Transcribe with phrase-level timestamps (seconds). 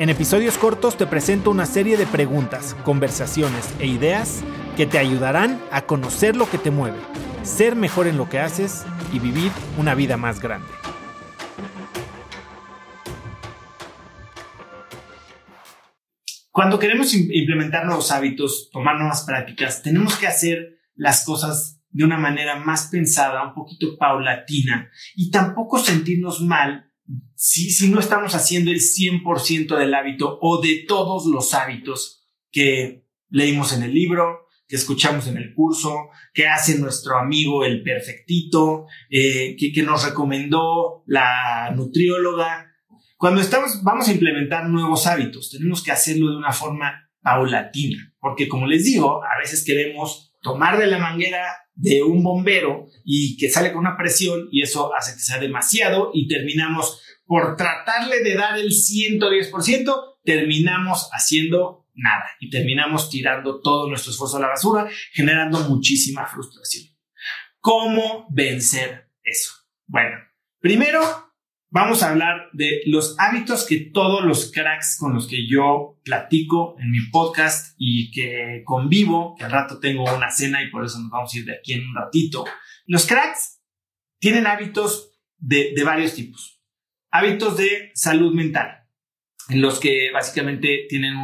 [0.00, 4.42] En episodios cortos te presento una serie de preguntas, conversaciones e ideas
[4.74, 6.96] que te ayudarán a conocer lo que te mueve,
[7.42, 10.66] ser mejor en lo que haces y vivir una vida más grande.
[16.50, 22.16] Cuando queremos implementar nuevos hábitos, tomar nuevas prácticas, tenemos que hacer las cosas de una
[22.16, 26.89] manera más pensada, un poquito paulatina y tampoco sentirnos mal
[27.34, 33.06] si, si no estamos haciendo el 100% del hábito o de todos los hábitos que
[33.28, 38.86] leímos en el libro, que escuchamos en el curso, que hace nuestro amigo el perfectito,
[39.10, 42.72] eh, que, que nos recomendó la nutrióloga.
[43.16, 48.48] Cuando estamos, vamos a implementar nuevos hábitos, tenemos que hacerlo de una forma paulatina, porque
[48.48, 53.48] como les digo, a veces queremos tomar de la manguera de un bombero y que
[53.48, 58.34] sale con una presión y eso hace que sea demasiado y terminamos por tratarle de
[58.34, 64.88] dar el 110%, terminamos haciendo nada y terminamos tirando todo nuestro esfuerzo a la basura,
[65.12, 66.92] generando muchísima frustración.
[67.60, 69.52] ¿Cómo vencer eso?
[69.86, 70.16] Bueno,
[70.58, 71.00] primero
[71.68, 76.74] vamos a hablar de los hábitos que todos los cracks con los que yo platico
[76.80, 80.98] en mi podcast y que convivo, que al rato tengo una cena y por eso
[80.98, 82.44] nos vamos a ir de aquí en un ratito.
[82.86, 83.60] Los cracks
[84.18, 86.59] tienen hábitos de, de varios tipos
[87.10, 88.84] hábitos de salud mental,
[89.48, 91.14] en los que básicamente tienen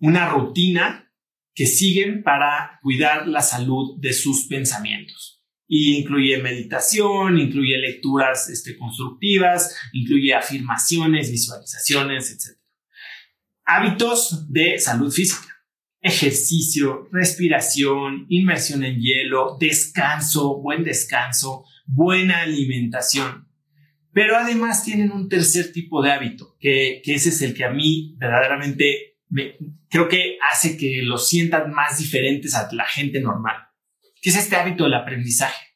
[0.00, 1.12] una rutina
[1.54, 5.42] que siguen para cuidar la salud de sus pensamientos.
[5.66, 12.58] Y incluye meditación, incluye lecturas este, constructivas, incluye afirmaciones, visualizaciones, etc.
[13.64, 15.48] Hábitos de salud física.
[16.00, 23.47] Ejercicio, respiración, inmersión en hielo, descanso, buen descanso, buena alimentación.
[24.12, 28.14] Pero además tienen un tercer tipo de hábito, que, ese es el que a mí
[28.18, 29.56] verdaderamente me,
[29.88, 33.56] creo que hace que los sientan más diferentes a la gente normal,
[34.20, 35.66] que es este hábito del aprendizaje.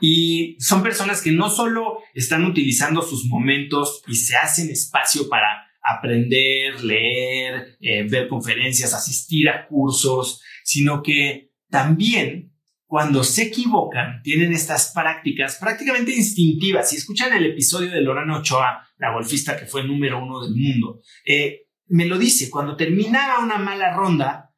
[0.00, 5.70] Y son personas que no solo están utilizando sus momentos y se hacen espacio para
[5.82, 12.52] aprender, leer, eh, ver conferencias, asistir a cursos, sino que también
[12.90, 16.90] cuando se equivocan, tienen estas prácticas prácticamente instintivas.
[16.90, 21.00] Si escuchan el episodio de Lorana Ochoa, la golfista que fue número uno del mundo,
[21.24, 24.50] eh, me lo dice, cuando terminaba una mala ronda,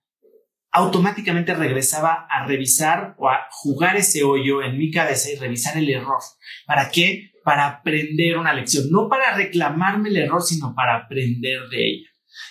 [0.70, 5.90] automáticamente regresaba a revisar o a jugar ese hoyo en mi cabeza y revisar el
[5.90, 6.22] error.
[6.64, 7.32] ¿Para qué?
[7.44, 12.08] Para aprender una lección, no para reclamarme el error, sino para aprender de ella.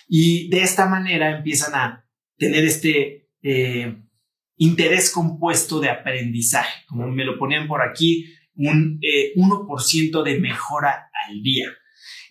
[0.07, 2.05] Y de esta manera empiezan a
[2.37, 3.31] tener este...
[3.41, 3.97] Eh,
[4.61, 11.09] interés compuesto de aprendizaje, como me lo ponían por aquí, un 1% eh, de mejora
[11.27, 11.65] al día.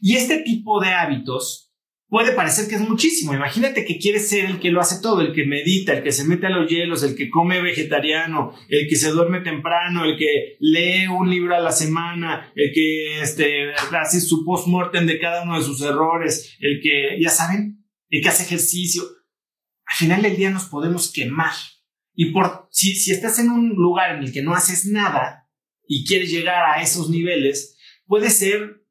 [0.01, 1.73] Y este tipo de hábitos
[2.07, 3.35] puede parecer que es muchísimo.
[3.35, 6.25] Imagínate que quieres ser el que lo hace todo, el que medita, el que se
[6.25, 10.57] mete a los hielos, el que come vegetariano, el que se duerme temprano, el que
[10.61, 15.59] lee un libro a la semana, el que este, hace su post-mortem de cada uno
[15.59, 19.03] de sus errores, el que, ya saben, el que hace ejercicio.
[19.85, 21.55] Al final del día nos podemos quemar
[22.23, 25.49] y por, si, estás en un lugar en el que no haces nada
[25.87, 28.85] y quieres llegar a esos niveles, puede ser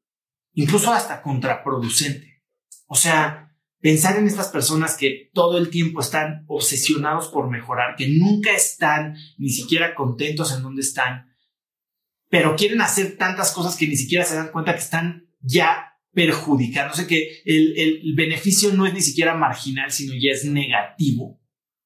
[0.52, 2.42] incluso hasta contraproducente.
[2.88, 8.08] O sea, pensar en estas personas que todo el tiempo están obsesionados por mejorar, que
[8.08, 11.32] nunca están ni siquiera contentos en donde están,
[12.30, 17.06] pero quieren hacer tantas cosas que ni siquiera se dan cuenta que están ya perjudicándose,
[17.06, 21.40] que el, el beneficio no es ni siquiera marginal, sino ya es negativo.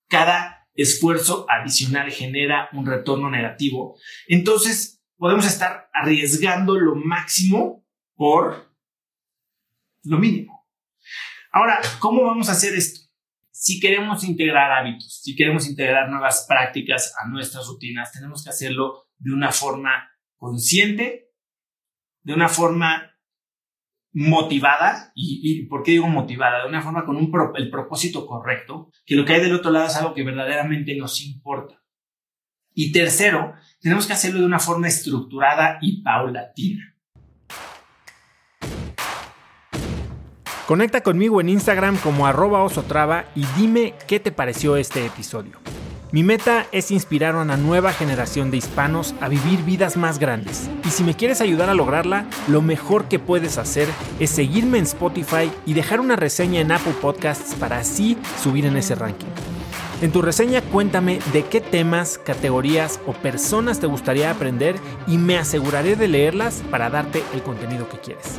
[0.08, 3.96] Cada esfuerzo adicional genera un retorno negativo.
[4.26, 8.74] Entonces, podemos estar arriesgando lo máximo por
[10.04, 10.66] lo mínimo.
[11.52, 13.00] Ahora, ¿cómo vamos a hacer esto?
[13.50, 19.06] Si queremos integrar hábitos, si queremos integrar nuevas prácticas a nuestras rutinas, tenemos que hacerlo
[19.18, 21.30] de una forma consciente,
[22.22, 23.13] de una forma
[24.14, 26.62] motivada, y, ¿por qué digo motivada?
[26.62, 29.86] De una forma con un el propósito correcto, que lo que hay del otro lado
[29.86, 31.82] es algo que verdaderamente nos importa.
[32.72, 36.94] Y tercero, tenemos que hacerlo de una forma estructurada y paulatina.
[40.66, 45.58] Conecta conmigo en Instagram como arroba osotrava y dime qué te pareció este episodio.
[46.12, 50.70] Mi meta es inspirar a una nueva generación de hispanos a vivir vidas más grandes.
[50.84, 53.88] Y si me quieres ayudar a lograrla, lo mejor que puedes hacer
[54.20, 58.76] es seguirme en Spotify y dejar una reseña en Apple Podcasts para así subir en
[58.76, 59.26] ese ranking.
[60.02, 64.76] En tu reseña cuéntame de qué temas, categorías o personas te gustaría aprender
[65.06, 68.38] y me aseguraré de leerlas para darte el contenido que quieres.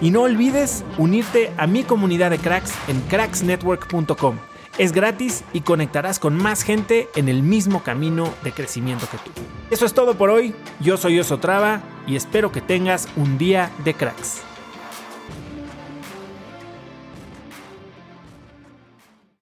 [0.00, 4.36] Y no olvides unirte a mi comunidad de cracks en cracksnetwork.com
[4.78, 9.30] es gratis y conectarás con más gente en el mismo camino de crecimiento que tú.
[9.70, 10.54] Eso es todo por hoy.
[10.80, 14.42] Yo soy Oso Traba y espero que tengas un día de cracks.